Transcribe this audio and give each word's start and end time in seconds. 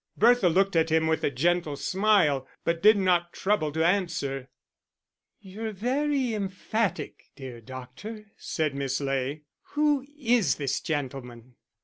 Bertha 0.17 0.49
looked 0.49 0.75
at 0.75 0.89
him 0.89 1.05
with 1.05 1.23
a 1.23 1.29
gentle 1.29 1.75
smile, 1.75 2.47
but 2.63 2.81
did 2.81 2.97
not 2.97 3.33
trouble 3.33 3.71
to 3.71 3.85
answer. 3.85 4.49
"You're 5.39 5.73
very 5.73 6.33
emphatic, 6.33 7.29
dear 7.35 7.61
doctor," 7.61 8.25
said 8.35 8.73
Miss 8.73 8.99
Ley. 8.99 9.43
"Who 9.73 10.03
is 10.17 10.55
this 10.55 10.79
gentleman?" 10.81 11.53